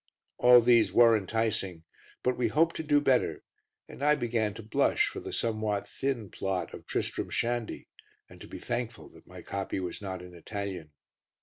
All 0.39 0.61
these 0.61 0.91
were 0.91 1.15
enticing, 1.15 1.83
but 2.23 2.35
we 2.35 2.47
hoped 2.47 2.75
to 2.77 2.81
do 2.81 2.99
better, 3.01 3.43
and 3.87 4.01
I 4.01 4.15
began 4.15 4.55
to 4.55 4.63
blush 4.63 5.05
for 5.05 5.19
the 5.19 5.31
somewhat 5.31 5.87
thin 5.87 6.31
plot 6.31 6.73
of 6.73 6.87
Tristram 6.87 7.29
Shandy 7.29 7.87
and 8.27 8.41
to 8.41 8.47
be 8.47 8.57
thankful 8.57 9.09
that 9.09 9.27
my 9.27 9.43
copy 9.43 9.79
was 9.79 10.01
not 10.01 10.23
in 10.23 10.33
Italian. 10.33 10.89